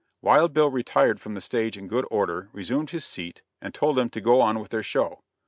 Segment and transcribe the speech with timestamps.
[0.23, 4.09] Wild Bill retired from the stage in good order, resumed his seat, and told them
[4.09, 5.21] to go on with their show.